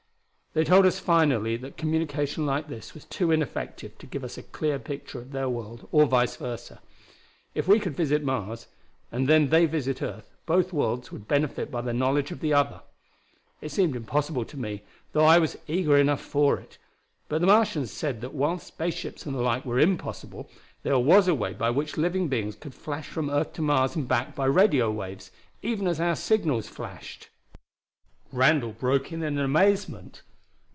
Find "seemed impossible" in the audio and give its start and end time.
13.71-14.43